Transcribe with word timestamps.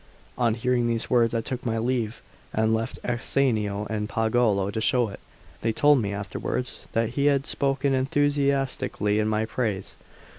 On 0.35 0.55
hearing 0.55 0.87
these 0.87 1.11
words 1.11 1.35
I 1.35 1.41
took 1.41 1.63
my 1.63 1.77
leave, 1.77 2.23
and 2.55 2.73
left 2.73 2.97
Ascanio 3.03 3.85
and 3.87 4.09
Pagolo 4.09 4.71
to 4.71 4.81
show 4.81 5.09
it. 5.09 5.19
They 5.61 5.71
told 5.71 6.01
me 6.01 6.11
afterwards 6.11 6.87
that 6.93 7.09
he 7.09 7.25
had 7.27 7.45
spoken 7.45 7.93
enthusiastically 7.93 9.19
in 9.19 9.27
my 9.27 9.45
praise. 9.45 9.97